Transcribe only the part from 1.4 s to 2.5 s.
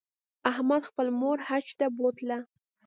حج ته بوتله.